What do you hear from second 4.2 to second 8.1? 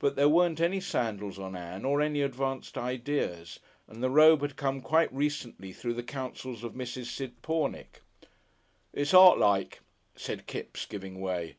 had come quite recently through the counsels of Mrs. Sid Pornick.